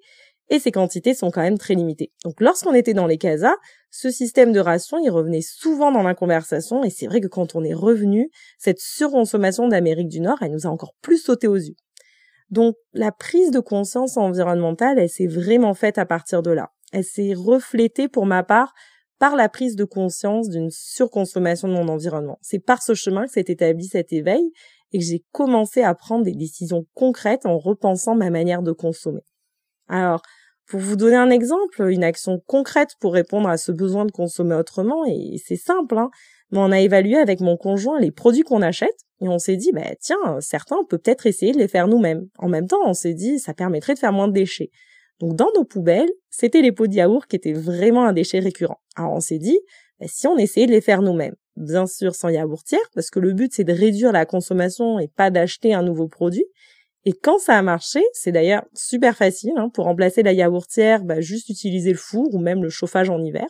et 0.49 0.59
ces 0.59 0.71
quantités 0.71 1.13
sont 1.13 1.31
quand 1.31 1.41
même 1.41 1.57
très 1.57 1.75
limitées. 1.75 2.11
Donc 2.23 2.41
lorsqu'on 2.41 2.73
était 2.73 2.93
dans 2.93 3.07
les 3.07 3.17
casas, 3.17 3.55
ce 3.91 4.09
système 4.09 4.51
de 4.51 4.59
ration, 4.59 4.97
il 4.97 5.09
revenait 5.09 5.41
souvent 5.41 5.91
dans 5.91 6.03
la 6.03 6.15
conversation, 6.15 6.83
et 6.83 6.89
c'est 6.89 7.07
vrai 7.07 7.21
que 7.21 7.27
quand 7.27 7.55
on 7.55 7.63
est 7.63 7.73
revenu, 7.73 8.29
cette 8.57 8.79
surconsommation 8.79 9.67
d'Amérique 9.67 10.09
du 10.09 10.19
Nord, 10.19 10.39
elle 10.41 10.51
nous 10.51 10.65
a 10.65 10.69
encore 10.69 10.95
plus 11.01 11.17
sauté 11.17 11.47
aux 11.47 11.55
yeux. 11.55 11.75
Donc 12.53 12.75
la 12.93 13.11
prise 13.11 13.49
de 13.49 13.59
conscience 13.59 14.15
environnementale, 14.15 14.99
elle 14.99 15.09
s'est 15.09 15.25
vraiment 15.25 15.73
faite 15.73 15.97
à 15.97 16.05
partir 16.05 16.43
de 16.43 16.51
là. 16.51 16.69
Elle 16.91 17.03
s'est 17.03 17.33
reflétée 17.35 18.07
pour 18.07 18.27
ma 18.27 18.43
part 18.43 18.75
par 19.17 19.35
la 19.35 19.49
prise 19.49 19.75
de 19.75 19.85
conscience 19.85 20.49
d'une 20.49 20.69
surconsommation 20.69 21.67
de 21.67 21.73
mon 21.73 21.87
environnement. 21.87 22.37
C'est 22.41 22.59
par 22.59 22.83
ce 22.83 22.93
chemin 22.93 23.25
que 23.25 23.31
s'est 23.31 23.45
établi 23.47 23.87
cet 23.87 24.13
éveil 24.13 24.51
et 24.91 24.99
que 24.99 25.03
j'ai 25.03 25.25
commencé 25.31 25.81
à 25.81 25.95
prendre 25.95 26.25
des 26.25 26.35
décisions 26.35 26.85
concrètes 26.93 27.47
en 27.47 27.57
repensant 27.57 28.13
ma 28.13 28.29
manière 28.29 28.61
de 28.61 28.71
consommer. 28.71 29.23
Alors, 29.87 30.21
pour 30.67 30.79
vous 30.79 30.95
donner 30.95 31.15
un 31.15 31.31
exemple, 31.31 31.89
une 31.89 32.03
action 32.03 32.39
concrète 32.45 32.91
pour 32.99 33.13
répondre 33.13 33.49
à 33.49 33.57
ce 33.57 33.71
besoin 33.71 34.05
de 34.05 34.11
consommer 34.11 34.53
autrement, 34.53 35.05
et 35.05 35.41
c'est 35.43 35.57
simple, 35.57 35.97
hein, 35.97 36.11
mais 36.53 36.59
on 36.59 36.71
a 36.71 36.79
évalué 36.79 37.15
avec 37.15 37.39
mon 37.39 37.57
conjoint 37.57 37.99
les 37.99 38.11
produits 38.11 38.43
qu'on 38.43 38.61
achète 38.61 38.95
et 39.21 39.27
on 39.27 39.39
s'est 39.39 39.55
dit, 39.55 39.71
bah, 39.73 39.95
tiens, 39.99 40.39
certains, 40.39 40.75
on 40.75 40.85
peut 40.85 40.99
peut-être 40.99 41.25
essayer 41.25 41.51
de 41.51 41.57
les 41.57 41.67
faire 41.67 41.87
nous-mêmes. 41.87 42.27
En 42.37 42.47
même 42.47 42.67
temps, 42.67 42.81
on 42.85 42.93
s'est 42.93 43.15
dit, 43.15 43.39
ça 43.39 43.55
permettrait 43.55 43.95
de 43.95 43.99
faire 43.99 44.13
moins 44.13 44.27
de 44.27 44.33
déchets. 44.33 44.69
Donc, 45.19 45.35
dans 45.35 45.49
nos 45.55 45.63
poubelles, 45.63 46.11
c'était 46.29 46.61
les 46.61 46.71
pots 46.71 46.85
de 46.85 46.93
yaourt 46.93 47.25
qui 47.25 47.37
étaient 47.37 47.53
vraiment 47.53 48.05
un 48.05 48.13
déchet 48.13 48.37
récurrent. 48.37 48.77
Alors, 48.95 49.13
on 49.13 49.19
s'est 49.19 49.39
dit, 49.39 49.59
bah, 49.99 50.05
si 50.07 50.27
on 50.27 50.37
essayait 50.37 50.67
de 50.67 50.71
les 50.71 50.81
faire 50.81 51.01
nous-mêmes, 51.01 51.33
bien 51.55 51.87
sûr 51.87 52.13
sans 52.13 52.29
yaourtière, 52.29 52.87
parce 52.93 53.09
que 53.09 53.19
le 53.19 53.33
but, 53.33 53.51
c'est 53.51 53.63
de 53.63 53.73
réduire 53.73 54.11
la 54.11 54.27
consommation 54.27 54.99
et 54.99 55.07
pas 55.07 55.31
d'acheter 55.31 55.73
un 55.73 55.81
nouveau 55.81 56.07
produit. 56.07 56.45
Et 57.05 57.13
quand 57.13 57.39
ça 57.39 57.57
a 57.57 57.63
marché, 57.63 58.03
c'est 58.13 58.31
d'ailleurs 58.31 58.63
super 58.75 59.17
facile, 59.17 59.53
hein, 59.57 59.69
pour 59.69 59.85
remplacer 59.85 60.21
la 60.21 60.33
yaourtière, 60.33 61.03
bah, 61.03 61.19
juste 61.19 61.49
utiliser 61.49 61.93
le 61.93 61.97
four 61.97 62.31
ou 62.31 62.37
même 62.37 62.61
le 62.61 62.69
chauffage 62.69 63.09
en 63.09 63.23
hiver. 63.23 63.47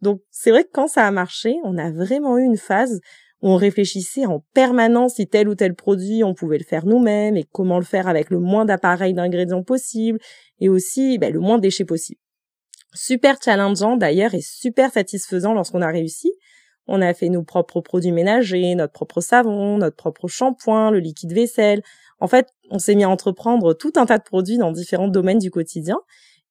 Donc 0.00 0.20
c'est 0.30 0.50
vrai 0.50 0.64
que 0.64 0.70
quand 0.72 0.88
ça 0.88 1.06
a 1.06 1.10
marché, 1.10 1.56
on 1.64 1.76
a 1.78 1.90
vraiment 1.90 2.38
eu 2.38 2.44
une 2.44 2.56
phase 2.56 3.00
où 3.42 3.50
on 3.50 3.56
réfléchissait 3.56 4.26
en 4.26 4.44
permanence 4.54 5.14
si 5.14 5.26
tel 5.26 5.48
ou 5.48 5.54
tel 5.54 5.74
produit 5.74 6.24
on 6.24 6.34
pouvait 6.34 6.58
le 6.58 6.64
faire 6.64 6.86
nous-mêmes 6.86 7.36
et 7.36 7.44
comment 7.52 7.78
le 7.78 7.84
faire 7.84 8.08
avec 8.08 8.30
le 8.30 8.40
moins 8.40 8.64
d'appareils 8.64 9.14
d'ingrédients 9.14 9.62
possible 9.62 10.18
et 10.60 10.68
aussi 10.68 11.18
ben, 11.18 11.32
le 11.32 11.40
moins 11.40 11.56
de 11.56 11.62
déchets 11.62 11.84
possible. 11.84 12.20
Super 12.94 13.36
challengeant 13.42 13.96
d'ailleurs 13.96 14.34
et 14.34 14.40
super 14.40 14.92
satisfaisant 14.92 15.54
lorsqu'on 15.54 15.82
a 15.82 15.88
réussi. 15.88 16.32
On 16.86 17.02
a 17.02 17.12
fait 17.12 17.28
nos 17.28 17.42
propres 17.42 17.82
produits 17.82 18.12
ménagers, 18.12 18.74
notre 18.74 18.94
propre 18.94 19.20
savon, 19.20 19.76
notre 19.76 19.96
propre 19.96 20.26
shampoing, 20.26 20.90
le 20.90 21.00
liquide 21.00 21.32
vaisselle. 21.32 21.82
En 22.18 22.28
fait, 22.28 22.48
on 22.70 22.78
s'est 22.78 22.94
mis 22.94 23.04
à 23.04 23.10
entreprendre 23.10 23.74
tout 23.74 23.92
un 23.96 24.06
tas 24.06 24.16
de 24.16 24.22
produits 24.22 24.56
dans 24.56 24.72
différents 24.72 25.08
domaines 25.08 25.38
du 25.38 25.50
quotidien. 25.50 25.98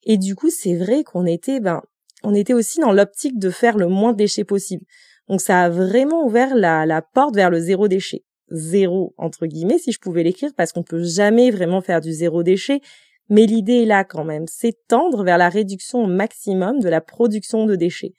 Et 0.03 0.17
du 0.17 0.35
coup, 0.35 0.51
c'est 0.51 0.75
vrai 0.75 1.03
qu'on 1.03 1.25
était 1.25 1.59
ben, 1.59 1.81
on 2.23 2.33
était 2.33 2.53
aussi 2.53 2.79
dans 2.79 2.91
l'optique 2.91 3.37
de 3.39 3.49
faire 3.49 3.77
le 3.77 3.87
moins 3.87 4.11
de 4.11 4.17
déchets 4.17 4.43
possible. 4.43 4.83
Donc 5.27 5.41
ça 5.41 5.63
a 5.63 5.69
vraiment 5.69 6.25
ouvert 6.25 6.55
la, 6.55 7.01
porte 7.13 7.35
vers 7.35 7.49
le 7.49 7.59
zéro 7.59 7.87
déchet. 7.87 8.23
Zéro, 8.49 9.13
entre 9.17 9.45
guillemets, 9.45 9.77
si 9.77 9.91
je 9.91 9.99
pouvais 9.99 10.23
l'écrire, 10.23 10.51
parce 10.55 10.71
qu'on 10.71 10.83
peut 10.83 11.03
jamais 11.03 11.51
vraiment 11.51 11.81
faire 11.81 12.01
du 12.01 12.13
zéro 12.13 12.43
déchet. 12.43 12.81
Mais 13.29 13.45
l'idée 13.45 13.81
est 13.81 13.85
là 13.85 14.05
quand 14.05 14.23
même, 14.23 14.45
c'est 14.47 14.87
tendre 14.87 15.23
vers 15.25 15.38
la 15.38 15.50
réduction 15.50 16.03
au 16.03 16.07
maximum 16.07 16.79
de 16.79 16.88
la 16.88 17.01
production 17.01 17.65
de 17.65 17.75
déchets. 17.75 18.13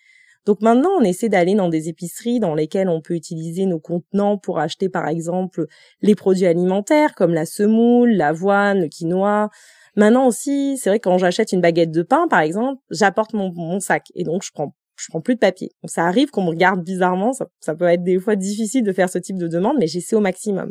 Donc 0.44 0.60
maintenant, 0.60 0.90
on 0.98 1.02
essaie 1.02 1.28
d'aller 1.28 1.54
dans 1.54 1.68
des 1.68 1.88
épiceries 1.88 2.40
dans 2.40 2.54
lesquelles 2.54 2.88
on 2.88 3.00
peut 3.00 3.14
utiliser 3.14 3.66
nos 3.66 3.80
contenants 3.80 4.38
pour 4.38 4.58
acheter 4.58 4.88
par 4.88 5.08
exemple 5.08 5.66
les 6.02 6.14
produits 6.14 6.46
alimentaires 6.46 7.14
comme 7.14 7.32
la 7.32 7.46
semoule, 7.46 8.12
l'avoine, 8.12 8.80
le 8.80 8.88
quinoa, 8.88 9.50
Maintenant 9.98 10.28
aussi, 10.28 10.78
c'est 10.78 10.90
vrai 10.90 11.00
que 11.00 11.08
quand 11.08 11.18
j'achète 11.18 11.50
une 11.50 11.60
baguette 11.60 11.90
de 11.90 12.02
pain, 12.02 12.28
par 12.28 12.38
exemple, 12.38 12.80
j'apporte 12.88 13.32
mon, 13.34 13.80
sac 13.80 14.04
et 14.14 14.22
donc 14.22 14.44
je 14.44 14.52
prends 14.52 14.72
je 14.94 15.06
prends 15.08 15.20
plus 15.20 15.34
de 15.34 15.40
papier. 15.40 15.72
Donc 15.82 15.90
ça 15.90 16.06
arrive 16.06 16.30
qu'on 16.30 16.44
me 16.44 16.50
regarde 16.50 16.84
bizarrement, 16.84 17.32
ça, 17.32 17.46
ça, 17.58 17.74
peut 17.74 17.84
être 17.84 18.04
des 18.04 18.20
fois 18.20 18.36
difficile 18.36 18.84
de 18.84 18.92
faire 18.92 19.10
ce 19.10 19.18
type 19.18 19.38
de 19.38 19.48
demande, 19.48 19.76
mais 19.78 19.88
j'essaie 19.88 20.14
au 20.14 20.20
maximum. 20.20 20.70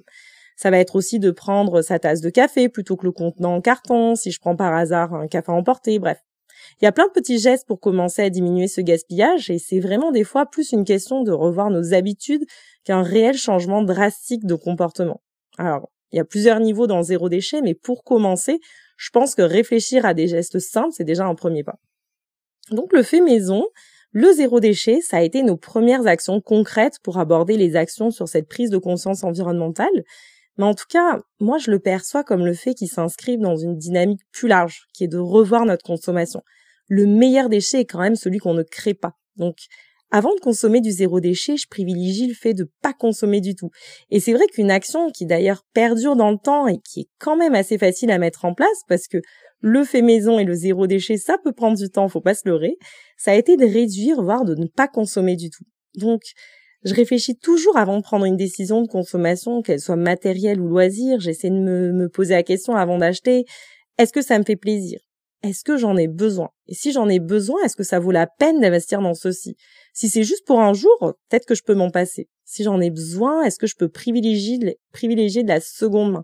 Ça 0.55 0.71
va 0.71 0.77
être 0.77 0.95
aussi 0.95 1.19
de 1.19 1.31
prendre 1.31 1.81
sa 1.81 1.99
tasse 1.99 2.21
de 2.21 2.29
café 2.29 2.69
plutôt 2.69 2.95
que 2.95 3.05
le 3.05 3.11
contenant 3.11 3.55
en 3.55 3.61
carton, 3.61 4.15
si 4.15 4.31
je 4.31 4.39
prends 4.39 4.55
par 4.55 4.73
hasard 4.73 5.13
un 5.13 5.27
café 5.27 5.51
emporté, 5.51 5.99
bref. 5.99 6.19
Il 6.81 6.85
y 6.85 6.87
a 6.87 6.93
plein 6.93 7.07
de 7.07 7.11
petits 7.11 7.37
gestes 7.37 7.67
pour 7.67 7.81
commencer 7.81 8.21
à 8.21 8.29
diminuer 8.29 8.69
ce 8.69 8.79
gaspillage 8.79 9.49
et 9.49 9.59
c'est 9.59 9.81
vraiment 9.81 10.11
des 10.11 10.23
fois 10.23 10.45
plus 10.45 10.71
une 10.71 10.85
question 10.85 11.23
de 11.23 11.33
revoir 11.33 11.69
nos 11.69 11.93
habitudes 11.93 12.45
qu'un 12.85 13.03
réel 13.03 13.35
changement 13.35 13.81
drastique 13.83 14.45
de 14.45 14.55
comportement. 14.55 15.21
Alors, 15.57 15.89
il 16.11 16.17
y 16.17 16.19
a 16.19 16.25
plusieurs 16.25 16.61
niveaux 16.61 16.87
dans 16.87 17.03
zéro 17.03 17.27
déchet, 17.27 17.61
mais 17.61 17.73
pour 17.73 18.03
commencer, 18.05 18.59
je 18.97 19.09
pense 19.11 19.35
que 19.35 19.41
réfléchir 19.41 20.05
à 20.05 20.13
des 20.13 20.27
gestes 20.27 20.59
simples, 20.59 20.91
c'est 20.91 21.03
déjà 21.03 21.25
un 21.25 21.35
premier 21.35 21.63
pas. 21.63 21.77
Donc 22.71 22.91
le 22.91 23.03
fait 23.03 23.21
maison, 23.21 23.65
le 24.11 24.33
zéro 24.33 24.59
déchet, 24.59 24.99
ça 25.01 25.17
a 25.17 25.21
été 25.21 25.43
nos 25.43 25.57
premières 25.57 26.07
actions 26.07 26.41
concrètes 26.41 26.99
pour 27.03 27.19
aborder 27.19 27.55
les 27.55 27.75
actions 27.75 28.11
sur 28.11 28.27
cette 28.27 28.49
prise 28.49 28.69
de 28.69 28.77
conscience 28.77 29.23
environnementale. 29.23 30.03
Mais 30.57 30.65
en 30.65 30.73
tout 30.73 30.87
cas, 30.89 31.19
moi 31.39 31.59
je 31.59 31.69
le 31.69 31.79
perçois 31.79 32.23
comme 32.23 32.45
le 32.45 32.53
fait 32.53 32.73
qu'il 32.73 32.89
s'inscrive 32.89 33.39
dans 33.39 33.55
une 33.55 33.77
dynamique 33.77 34.21
plus 34.31 34.47
large, 34.47 34.87
qui 34.93 35.03
est 35.03 35.07
de 35.07 35.19
revoir 35.19 35.65
notre 35.65 35.83
consommation. 35.83 36.41
Le 36.87 37.05
meilleur 37.05 37.47
déchet 37.47 37.81
est 37.81 37.85
quand 37.85 37.99
même 37.99 38.15
celui 38.15 38.39
qu'on 38.39 38.55
ne 38.55 38.63
crée 38.63 38.95
pas. 38.95 39.13
Donc 39.35 39.57
avant 40.09 40.33
de 40.33 40.39
consommer 40.39 40.79
du 40.79 40.91
zéro 40.91 41.19
déchet, 41.19 41.57
je 41.57 41.67
privilégie 41.67 42.27
le 42.27 42.33
fait 42.33 42.53
de 42.53 42.69
pas 42.81 42.93
consommer 42.93 43.41
du 43.41 43.55
tout. 43.55 43.69
Et 44.09 44.19
c'est 44.19 44.33
vrai 44.33 44.45
qu'une 44.47 44.71
action 44.71 45.11
qui 45.11 45.25
d'ailleurs 45.25 45.63
perdure 45.73 46.15
dans 46.15 46.31
le 46.31 46.37
temps 46.37 46.67
et 46.67 46.77
qui 46.79 47.01
est 47.01 47.09
quand 47.19 47.35
même 47.35 47.55
assez 47.55 47.77
facile 47.77 48.11
à 48.11 48.17
mettre 48.17 48.45
en 48.45 48.53
place 48.53 48.83
parce 48.87 49.07
que 49.07 49.17
le 49.59 49.83
fait 49.83 50.01
maison 50.01 50.39
et 50.39 50.43
le 50.43 50.53
zéro 50.53 50.87
déchet, 50.87 51.17
ça 51.17 51.37
peut 51.43 51.51
prendre 51.51 51.77
du 51.77 51.89
temps, 51.89 52.07
faut 52.07 52.21
pas 52.21 52.35
se 52.35 52.47
leurrer, 52.47 52.77
ça 53.17 53.31
a 53.31 53.35
été 53.35 53.57
de 53.57 53.65
réduire, 53.65 54.21
voire 54.21 54.45
de 54.45 54.55
ne 54.55 54.67
pas 54.67 54.87
consommer 54.87 55.35
du 55.35 55.49
tout. 55.49 55.65
Donc, 55.95 56.21
je 56.83 56.93
réfléchis 56.93 57.35
toujours 57.35 57.75
avant 57.75 57.97
de 57.97 58.03
prendre 58.03 58.25
une 58.25 58.37
décision 58.37 58.81
de 58.81 58.87
consommation, 58.87 59.61
qu'elle 59.61 59.79
soit 59.79 59.95
matérielle 59.95 60.61
ou 60.61 60.67
loisir. 60.67 61.19
J'essaie 61.19 61.49
de 61.49 61.55
me, 61.55 61.91
me 61.91 62.07
poser 62.07 62.35
la 62.35 62.43
question 62.43 62.75
avant 62.75 62.99
d'acheter. 62.99 63.45
Est-ce 63.97 64.13
que 64.13 64.21
ça 64.21 64.37
me 64.37 64.43
fait 64.43 64.55
plaisir? 64.55 64.99
Est-ce 65.43 65.63
que 65.63 65.77
j'en 65.77 65.95
ai 65.97 66.07
besoin? 66.07 66.49
Et 66.67 66.73
si 66.73 66.91
j'en 66.91 67.07
ai 67.07 67.19
besoin, 67.19 67.61
est-ce 67.63 67.75
que 67.75 67.83
ça 67.83 67.99
vaut 67.99 68.11
la 68.11 68.27
peine 68.27 68.59
d'investir 68.59 69.01
dans 69.01 69.13
ceci? 69.13 69.55
Si 69.93 70.09
c'est 70.09 70.23
juste 70.23 70.45
pour 70.45 70.61
un 70.61 70.73
jour, 70.73 70.97
peut-être 71.29 71.45
que 71.45 71.55
je 71.55 71.63
peux 71.63 71.75
m'en 71.75 71.91
passer. 71.91 72.27
Si 72.43 72.63
j'en 72.63 72.81
ai 72.81 72.89
besoin, 72.89 73.43
est-ce 73.43 73.59
que 73.59 73.67
je 73.67 73.75
peux 73.75 73.87
privilégier, 73.87 74.57
de 74.57 75.47
la 75.47 75.61
seconde 75.61 76.13
main? 76.13 76.23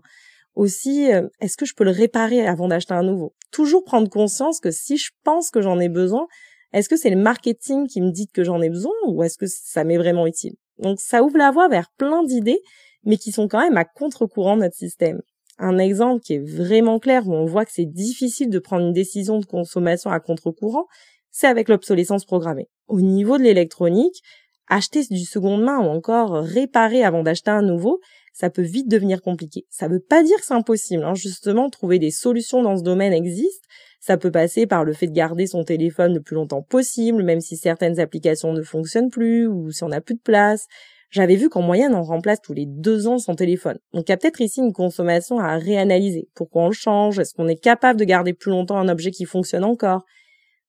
Aussi, 0.54 1.12
euh, 1.12 1.28
est-ce 1.40 1.56
que 1.56 1.66
je 1.66 1.74
peux 1.74 1.84
le 1.84 1.90
réparer 1.90 2.46
avant 2.46 2.68
d'acheter 2.68 2.94
un 2.94 3.02
nouveau? 3.02 3.34
Toujours 3.50 3.84
prendre 3.84 4.08
conscience 4.08 4.60
que 4.60 4.70
si 4.70 4.96
je 4.96 5.10
pense 5.22 5.50
que 5.50 5.60
j'en 5.60 5.80
ai 5.80 5.88
besoin, 5.88 6.26
est-ce 6.72 6.88
que 6.88 6.96
c'est 6.96 7.10
le 7.10 7.20
marketing 7.20 7.86
qui 7.86 8.00
me 8.00 8.10
dit 8.10 8.26
que 8.26 8.42
j'en 8.42 8.60
ai 8.62 8.68
besoin 8.68 8.94
ou 9.06 9.22
est-ce 9.22 9.38
que 9.38 9.46
ça 9.46 9.84
m'est 9.84 9.96
vraiment 9.96 10.26
utile? 10.26 10.54
Donc 10.78 11.00
ça 11.00 11.22
ouvre 11.22 11.38
la 11.38 11.52
voie 11.52 11.68
vers 11.68 11.88
plein 11.96 12.24
d'idées, 12.24 12.60
mais 13.04 13.16
qui 13.16 13.30
sont 13.30 13.46
quand 13.46 13.60
même 13.60 13.76
à 13.76 13.84
contre-courant 13.84 14.56
de 14.56 14.62
notre 14.62 14.76
système. 14.76 15.20
Un 15.58 15.78
exemple 15.78 16.20
qui 16.20 16.34
est 16.34 16.44
vraiment 16.44 16.98
clair 16.98 17.28
où 17.28 17.32
on 17.32 17.46
voit 17.46 17.64
que 17.64 17.72
c'est 17.72 17.84
difficile 17.84 18.50
de 18.50 18.58
prendre 18.58 18.86
une 18.86 18.92
décision 18.92 19.38
de 19.38 19.46
consommation 19.46 20.10
à 20.10 20.20
contre-courant, 20.20 20.86
c'est 21.30 21.46
avec 21.46 21.68
l'obsolescence 21.68 22.24
programmée. 22.24 22.68
Au 22.88 23.00
niveau 23.00 23.38
de 23.38 23.42
l'électronique, 23.42 24.22
acheter 24.68 25.02
du 25.10 25.24
seconde 25.24 25.62
main 25.62 25.78
ou 25.78 25.88
encore 25.88 26.32
réparer 26.32 27.04
avant 27.04 27.22
d'acheter 27.22 27.50
un 27.50 27.62
nouveau, 27.62 28.00
ça 28.32 28.50
peut 28.50 28.62
vite 28.62 28.88
devenir 28.88 29.22
compliqué. 29.22 29.64
Ça 29.70 29.86
veut 29.86 30.00
pas 30.00 30.22
dire 30.24 30.36
que 30.36 30.44
c'est 30.44 30.54
impossible. 30.54 31.04
Hein. 31.04 31.14
Justement, 31.14 31.70
trouver 31.70 32.00
des 32.00 32.10
solutions 32.10 32.62
dans 32.62 32.76
ce 32.76 32.82
domaine 32.82 33.12
existe. 33.12 33.62
Ça 34.00 34.16
peut 34.16 34.32
passer 34.32 34.66
par 34.66 34.84
le 34.84 34.92
fait 34.92 35.06
de 35.06 35.12
garder 35.12 35.46
son 35.46 35.64
téléphone 35.64 36.14
le 36.14 36.20
plus 36.20 36.34
longtemps 36.34 36.62
possible, 36.62 37.22
même 37.22 37.40
si 37.40 37.56
certaines 37.56 38.00
applications 38.00 38.52
ne 38.52 38.62
fonctionnent 38.62 39.10
plus 39.10 39.46
ou 39.46 39.70
si 39.70 39.84
on 39.84 39.88
n'a 39.88 40.00
plus 40.00 40.16
de 40.16 40.20
place. 40.20 40.66
J'avais 41.14 41.36
vu 41.36 41.48
qu'en 41.48 41.62
moyenne, 41.62 41.94
on 41.94 42.02
remplace 42.02 42.40
tous 42.42 42.54
les 42.54 42.66
deux 42.66 43.06
ans 43.06 43.18
son 43.18 43.36
téléphone. 43.36 43.78
Donc 43.92 44.08
il 44.08 44.10
y 44.10 44.14
a 44.14 44.16
peut-être 44.16 44.40
ici 44.40 44.58
une 44.58 44.72
consommation 44.72 45.38
à 45.38 45.56
réanalyser. 45.58 46.28
Pourquoi 46.34 46.64
on 46.64 46.66
le 46.66 46.72
change? 46.72 47.20
Est-ce 47.20 47.34
qu'on 47.34 47.46
est 47.46 47.54
capable 47.54 48.00
de 48.00 48.04
garder 48.04 48.32
plus 48.32 48.50
longtemps 48.50 48.78
un 48.78 48.88
objet 48.88 49.12
qui 49.12 49.24
fonctionne 49.24 49.62
encore? 49.62 50.02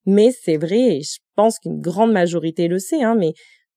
Mais 0.05 0.29
c'est 0.29 0.57
vrai, 0.57 0.97
et 0.97 1.01
je 1.01 1.17
pense 1.35 1.57
qu'une 1.57 1.81
grande 1.81 2.11
majorité 2.11 2.67
le 2.67 2.77
sait, 2.77 3.01
hein, 3.01 3.15
mais 3.15 3.33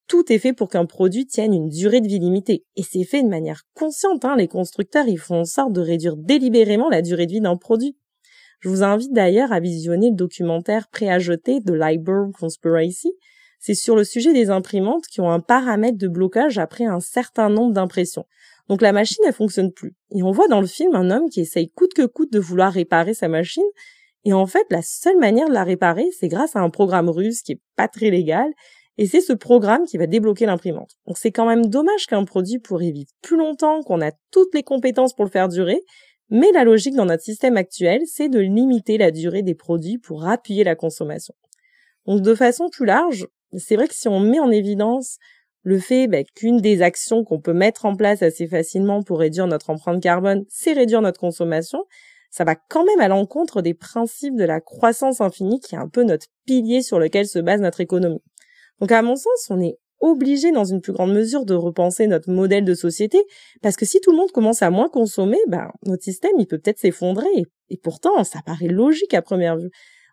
tout 0.08 0.30
est 0.30 0.38
fait 0.38 0.52
pour 0.52 0.68
qu'un 0.68 0.84
produit 0.84 1.24
tienne 1.24 1.54
une 1.54 1.70
durée 1.70 2.02
de 2.02 2.06
vie 2.06 2.18
limitée. 2.18 2.66
Et 2.76 2.82
c'est 2.82 3.04
fait 3.04 3.22
de 3.22 3.28
manière 3.28 3.62
consciente. 3.72 4.26
Hein. 4.26 4.36
Les 4.36 4.46
constructeurs, 4.46 5.08
ils 5.08 5.18
font 5.18 5.40
en 5.40 5.44
sorte 5.46 5.72
de 5.72 5.80
réduire 5.80 6.18
délibérément 6.18 6.90
la 6.90 7.00
durée 7.00 7.24
de 7.24 7.32
vie 7.32 7.40
d'un 7.40 7.56
produit. 7.56 7.96
Je 8.60 8.68
vous 8.68 8.82
invite 8.82 9.14
d'ailleurs 9.14 9.52
à 9.52 9.60
visionner 9.60 10.10
le 10.10 10.16
documentaire 10.16 10.88
prêt 10.88 11.08
à 11.08 11.18
de 11.18 11.72
Library 11.72 12.32
Conspiracy. 12.38 13.14
C'est 13.58 13.74
sur 13.74 13.96
le 13.96 14.04
sujet 14.04 14.32
des 14.32 14.50
imprimantes 14.50 15.06
qui 15.06 15.20
ont 15.20 15.30
un 15.30 15.40
paramètre 15.40 15.98
de 15.98 16.08
blocage 16.08 16.58
après 16.58 16.84
un 16.84 17.00
certain 17.00 17.48
nombre 17.48 17.74
d'impressions. 17.74 18.24
Donc 18.68 18.82
la 18.82 18.92
machine, 18.92 19.24
elle 19.26 19.32
fonctionne 19.32 19.72
plus. 19.72 19.94
Et 20.14 20.22
on 20.22 20.30
voit 20.30 20.48
dans 20.48 20.60
le 20.60 20.66
film 20.66 20.94
un 20.94 21.10
homme 21.10 21.28
qui 21.30 21.40
essaye 21.40 21.70
coûte 21.70 21.94
que 21.94 22.06
coûte 22.06 22.32
de 22.32 22.38
vouloir 22.38 22.72
réparer 22.72 23.14
sa 23.14 23.28
machine. 23.28 23.64
Et 24.24 24.32
en 24.32 24.46
fait, 24.46 24.66
la 24.70 24.82
seule 24.82 25.18
manière 25.18 25.48
de 25.48 25.54
la 25.54 25.64
réparer, 25.64 26.06
c'est 26.18 26.28
grâce 26.28 26.54
à 26.54 26.60
un 26.60 26.70
programme 26.70 27.08
russe 27.08 27.42
qui 27.42 27.52
est 27.52 27.60
pas 27.76 27.88
très 27.88 28.10
légal 28.10 28.52
et 28.98 29.06
c'est 29.06 29.20
ce 29.20 29.32
programme 29.32 29.84
qui 29.84 29.96
va 29.96 30.06
débloquer 30.06 30.44
l'imprimante. 30.44 30.96
Donc 31.06 31.18
c'est 31.18 31.30
quand 31.30 31.46
même 31.46 31.66
dommage 31.66 32.06
qu'un 32.06 32.24
produit 32.24 32.58
pourrait 32.58 32.90
vivre 32.90 33.10
plus 33.22 33.36
longtemps, 33.36 33.82
qu'on 33.82 34.02
a 34.02 34.10
toutes 34.32 34.52
les 34.54 34.64
compétences 34.64 35.14
pour 35.14 35.24
le 35.24 35.30
faire 35.30 35.48
durer, 35.48 35.80
mais 36.30 36.50
la 36.52 36.64
logique 36.64 36.96
dans 36.96 37.06
notre 37.06 37.22
système 37.22 37.56
actuel, 37.56 38.02
c'est 38.06 38.28
de 38.28 38.40
limiter 38.40 38.98
la 38.98 39.12
durée 39.12 39.42
des 39.42 39.54
produits 39.54 39.98
pour 39.98 40.26
appuyer 40.26 40.64
la 40.64 40.74
consommation. 40.74 41.34
Donc 42.06 42.22
de 42.22 42.34
façon 42.34 42.68
plus 42.68 42.86
large, 42.86 43.28
c'est 43.56 43.76
vrai 43.76 43.88
que 43.88 43.94
si 43.94 44.08
on 44.08 44.20
met 44.20 44.40
en 44.40 44.50
évidence 44.50 45.18
le 45.62 45.78
fait 45.78 46.06
bah, 46.06 46.22
qu'une 46.34 46.60
des 46.60 46.82
actions 46.82 47.24
qu'on 47.24 47.40
peut 47.40 47.52
mettre 47.52 47.84
en 47.84 47.94
place 47.94 48.22
assez 48.22 48.46
facilement 48.46 49.02
pour 49.02 49.18
réduire 49.18 49.46
notre 49.46 49.70
empreinte 49.70 50.02
carbone, 50.02 50.44
c'est 50.48 50.72
réduire 50.72 51.02
notre 51.02 51.20
consommation, 51.20 51.84
ça 52.30 52.44
va 52.44 52.54
quand 52.54 52.84
même 52.84 53.00
à 53.00 53.08
l'encontre 53.08 53.62
des 53.62 53.74
principes 53.74 54.36
de 54.36 54.44
la 54.44 54.60
croissance 54.60 55.20
infinie 55.20 55.60
qui 55.60 55.74
est 55.74 55.78
un 55.78 55.88
peu 55.88 56.04
notre 56.04 56.26
pilier 56.46 56.82
sur 56.82 56.98
lequel 56.98 57.26
se 57.26 57.38
base 57.38 57.60
notre 57.60 57.80
économie. 57.80 58.22
Donc 58.80 58.92
à 58.92 59.02
mon 59.02 59.16
sens, 59.16 59.48
on 59.50 59.60
est 59.60 59.78
obligé 60.00 60.52
dans 60.52 60.64
une 60.64 60.80
plus 60.80 60.92
grande 60.92 61.12
mesure 61.12 61.44
de 61.44 61.54
repenser 61.54 62.06
notre 62.06 62.30
modèle 62.30 62.64
de 62.64 62.74
société 62.74 63.18
parce 63.62 63.76
que 63.76 63.84
si 63.84 64.00
tout 64.00 64.12
le 64.12 64.16
monde 64.16 64.30
commence 64.30 64.62
à 64.62 64.70
moins 64.70 64.88
consommer, 64.88 65.38
ben 65.48 65.70
notre 65.84 66.04
système 66.04 66.32
il 66.38 66.46
peut 66.46 66.58
peut-être 66.58 66.78
s'effondrer 66.78 67.26
et, 67.68 67.76
pourtant 67.78 68.22
ça 68.24 68.40
paraît 68.44 68.68
logique 68.68 69.14
à 69.14 69.22
première 69.22 69.56
vue. 69.56 69.70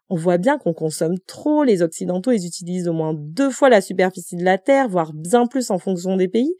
On 0.09 0.15
voit 0.15 0.37
bien 0.37 0.57
qu'on 0.57 0.73
consomme 0.73 1.17
trop, 1.25 1.63
les 1.63 1.81
occidentaux 1.81 2.31
ils 2.31 2.45
utilisent 2.45 2.87
au 2.87 2.93
moins 2.93 3.13
deux 3.15 3.49
fois 3.49 3.69
la 3.69 3.81
superficie 3.81 4.35
de 4.35 4.43
la 4.43 4.57
Terre, 4.57 4.87
voire 4.87 5.13
bien 5.13 5.47
plus 5.47 5.71
en 5.71 5.79
fonction 5.79 6.15
des 6.15 6.27
pays, 6.27 6.53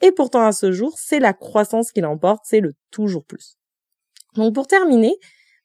et 0.00 0.12
pourtant 0.12 0.44
à 0.44 0.52
ce 0.52 0.72
jour 0.72 0.94
c'est 0.96 1.18
la 1.20 1.32
croissance 1.32 1.90
qui 1.92 2.00
l'emporte, 2.00 2.42
c'est 2.44 2.60
le 2.60 2.72
toujours 2.90 3.24
plus. 3.24 3.56
Donc 4.36 4.54
pour 4.54 4.66
terminer, 4.66 5.14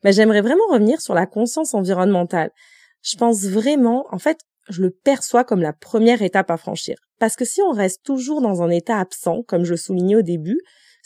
ben, 0.04 0.14
j'aimerais 0.14 0.42
vraiment 0.42 0.68
revenir 0.72 1.02
sur 1.02 1.14
la 1.14 1.26
conscience 1.26 1.74
environnementale. 1.74 2.52
Je 3.02 3.18
pense 3.18 3.44
vraiment, 3.46 4.06
en 4.12 4.20
fait, 4.20 4.40
je 4.70 4.82
le 4.82 4.92
perçois 4.92 5.44
comme 5.44 5.62
la 5.62 5.74
première 5.74 6.22
étape 6.22 6.52
à 6.52 6.58
franchir. 6.58 6.98
Parce 7.20 7.36
que 7.36 7.46
si 7.46 7.62
on 7.62 7.72
reste 7.72 8.04
toujours 8.04 8.42
dans 8.42 8.62
un 8.62 8.70
état 8.70 9.00
absent, 9.00 9.44
comme 9.48 9.64
je 9.64 9.76
soulignais 9.76 10.18
au 10.18 10.22
début, 10.22 10.60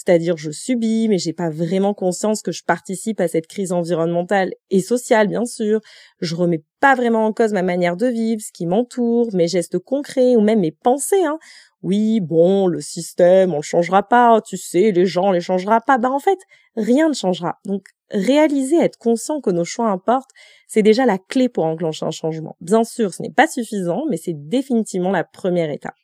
c'est-à-dire 0.03 0.37
je 0.37 0.49
subis, 0.51 1.07
mais 1.07 1.19
j'ai 1.19 1.33
pas 1.33 1.49
vraiment 1.49 1.93
conscience 1.93 2.41
que 2.41 2.51
je 2.51 2.63
participe 2.63 3.19
à 3.21 3.27
cette 3.27 3.45
crise 3.45 3.71
environnementale 3.71 4.53
et 4.71 4.81
sociale, 4.81 5.27
bien 5.27 5.45
sûr. 5.45 5.79
Je 6.21 6.35
remets 6.35 6.63
pas 6.79 6.95
vraiment 6.95 7.25
en 7.25 7.33
cause 7.33 7.53
ma 7.53 7.61
manière 7.61 7.97
de 7.97 8.07
vivre, 8.07 8.41
ce 8.41 8.51
qui 8.51 8.65
m'entoure, 8.65 9.29
mes 9.33 9.47
gestes 9.47 9.77
concrets 9.77 10.35
ou 10.35 10.41
même 10.41 10.61
mes 10.61 10.71
pensées. 10.71 11.23
Hein. 11.23 11.37
Oui, 11.83 12.19
bon, 12.19 12.67
le 12.67 12.81
système, 12.81 13.53
on 13.53 13.57
le 13.57 13.61
changera 13.61 14.01
pas, 14.01 14.41
tu 14.41 14.57
sais, 14.57 14.91
les 14.91 15.05
gens, 15.05 15.29
on 15.29 15.31
les 15.31 15.41
changera 15.41 15.81
pas. 15.81 15.97
Bah 15.99 16.09
en 16.09 16.19
fait, 16.19 16.39
rien 16.75 17.07
ne 17.09 17.13
changera. 17.13 17.57
Donc 17.65 17.85
réaliser, 18.09 18.77
être 18.77 18.97
conscient 18.97 19.39
que 19.39 19.51
nos 19.51 19.65
choix 19.65 19.89
importent, 19.89 20.31
c'est 20.67 20.83
déjà 20.83 21.05
la 21.05 21.17
clé 21.17 21.47
pour 21.47 21.65
enclencher 21.65 22.05
un 22.05 22.11
changement. 22.11 22.55
Bien 22.59 22.83
sûr, 22.83 23.13
ce 23.13 23.21
n'est 23.21 23.31
pas 23.31 23.47
suffisant, 23.47 24.03
mais 24.09 24.17
c'est 24.17 24.35
définitivement 24.35 25.11
la 25.11 25.23
première 25.23 25.69
étape. 25.69 25.95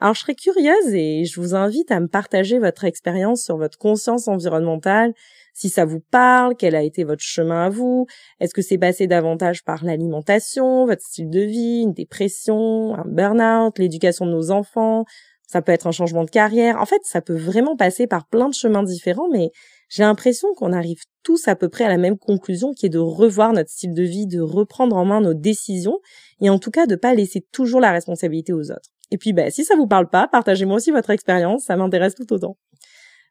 Alors 0.00 0.14
je 0.14 0.20
serais 0.20 0.34
curieuse 0.34 0.94
et 0.94 1.26
je 1.26 1.38
vous 1.38 1.54
invite 1.54 1.90
à 1.90 2.00
me 2.00 2.08
partager 2.08 2.58
votre 2.58 2.84
expérience 2.84 3.42
sur 3.42 3.58
votre 3.58 3.76
conscience 3.76 4.28
environnementale, 4.28 5.12
si 5.52 5.68
ça 5.68 5.84
vous 5.84 6.00
parle, 6.00 6.56
quel 6.56 6.74
a 6.74 6.82
été 6.82 7.04
votre 7.04 7.22
chemin 7.22 7.66
à 7.66 7.68
vous, 7.68 8.06
est-ce 8.40 8.54
que 8.54 8.62
c'est 8.62 8.78
passé 8.78 9.06
davantage 9.06 9.62
par 9.62 9.84
l'alimentation, 9.84 10.86
votre 10.86 11.02
style 11.02 11.28
de 11.28 11.40
vie, 11.40 11.82
une 11.82 11.92
dépression, 11.92 12.94
un 12.94 13.04
burn-out, 13.04 13.78
l'éducation 13.78 14.24
de 14.24 14.30
nos 14.30 14.50
enfants, 14.50 15.04
ça 15.46 15.60
peut 15.60 15.72
être 15.72 15.86
un 15.86 15.92
changement 15.92 16.24
de 16.24 16.30
carrière. 16.30 16.80
En 16.80 16.86
fait, 16.86 17.02
ça 17.02 17.20
peut 17.20 17.36
vraiment 17.36 17.76
passer 17.76 18.06
par 18.06 18.26
plein 18.26 18.48
de 18.48 18.54
chemins 18.54 18.84
différents, 18.84 19.28
mais 19.30 19.50
j'ai 19.90 20.04
l'impression 20.04 20.48
qu'on 20.54 20.72
arrive 20.72 21.02
tous 21.24 21.46
à 21.46 21.56
peu 21.56 21.68
près 21.68 21.84
à 21.84 21.88
la 21.88 21.98
même 21.98 22.16
conclusion 22.16 22.72
qui 22.72 22.86
est 22.86 22.90
de 22.90 22.98
revoir 22.98 23.52
notre 23.52 23.68
style 23.68 23.92
de 23.92 24.04
vie, 24.04 24.26
de 24.26 24.40
reprendre 24.40 24.96
en 24.96 25.04
main 25.04 25.20
nos 25.20 25.34
décisions 25.34 25.98
et 26.40 26.48
en 26.48 26.58
tout 26.58 26.70
cas 26.70 26.86
de 26.86 26.94
pas 26.94 27.14
laisser 27.14 27.44
toujours 27.52 27.80
la 27.80 27.90
responsabilité 27.90 28.54
aux 28.54 28.70
autres. 28.70 28.90
Et 29.10 29.18
puis 29.18 29.32
bah, 29.32 29.50
si 29.50 29.64
ça 29.64 29.76
vous 29.76 29.86
parle 29.86 30.08
pas, 30.08 30.28
partagez-moi 30.28 30.76
aussi 30.76 30.90
votre 30.90 31.10
expérience, 31.10 31.64
ça 31.64 31.76
m'intéresse 31.76 32.14
tout 32.14 32.32
autant. 32.32 32.56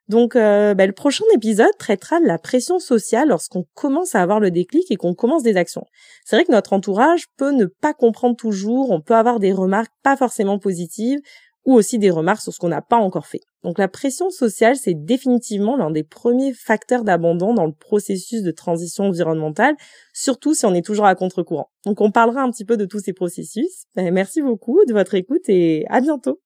Donc 0.10 0.36
euh, 0.36 0.74
bah, 0.74 0.88
le 0.88 0.92
prochain 0.92 1.24
épisode 1.36 1.78
traitera 1.78 2.20
de 2.20 2.26
la 2.26 2.40
pression 2.40 2.80
sociale 2.80 3.30
lorsqu'on 3.30 3.66
commence 3.76 4.16
à 4.16 4.22
avoir 4.22 4.40
le 4.40 4.50
déclic 4.50 4.90
et 4.90 4.96
qu'on 4.96 5.14
commence 5.14 5.44
des 5.44 5.56
actions. 5.56 5.86
C'est 6.26 6.36
vrai 6.36 6.46
que 6.46 6.52
notre 6.52 6.74
entourage 6.74 7.26
peut 7.38 7.52
ne 7.52 7.66
pas 7.66 7.94
comprendre 7.94 8.36
toujours, 8.36 8.90
on 8.90 9.02
peut 9.02 9.16
avoir 9.16 9.40
des 9.40 9.54
remarques 9.54 9.94
pas 10.02 10.18
forcément 10.18 10.58
positives, 10.58 11.20
ou 11.66 11.74
aussi 11.74 12.00
des 12.00 12.10
remarques 12.10 12.42
sur 12.42 12.54
ce 12.54 12.60
qu'on 12.60 12.70
n'a 12.70 12.82
pas 12.82 12.98
encore 12.98 13.28
fait. 13.28 13.42
Donc 13.64 13.78
la 13.78 13.88
pression 13.88 14.30
sociale, 14.30 14.76
c'est 14.76 14.94
définitivement 14.94 15.76
l'un 15.76 15.92
des 15.92 16.04
premiers 16.04 16.54
facteurs 16.54 17.04
d'abandon 17.04 17.54
dans 17.54 17.66
le 17.66 17.74
processus 17.74 18.42
de 18.42 18.52
transition 18.52 19.06
environnementale, 19.06 19.76
surtout 20.14 20.54
si 20.54 20.66
on 20.66 20.74
est 20.74 20.86
toujours 20.86 21.06
à 21.06 21.16
contre-courant. 21.16 21.70
Donc 21.86 22.02
on 22.02 22.12
parlera 22.12 22.42
un 22.42 22.52
petit 22.52 22.66
peu 22.66 22.78
de 22.78 22.86
tous 22.86 23.00
ces 23.00 23.14
processus. 23.14 23.86
Ben, 23.96 24.14
merci 24.14 24.42
beaucoup 24.42 24.84
de 24.86 24.94
votre 24.94 25.16
écoute 25.16 25.48
et 25.50 25.86
à 25.90 26.02
bientôt. 26.02 26.40